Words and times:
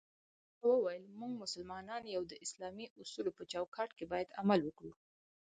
پاچا 0.59 0.67
وويل: 0.77 1.03
موږ 1.19 1.31
مسلمانان 1.43 2.03
يو 2.15 2.23
د 2.27 2.33
اسلامي 2.45 2.85
اصولو 3.01 3.31
په 3.37 3.43
چوکات 3.51 3.89
کې 3.97 4.05
بايد 4.11 4.35
عمل 4.41 4.59
وکړو. 4.63 4.91